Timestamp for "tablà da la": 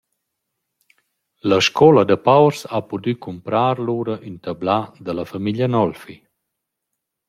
4.43-5.25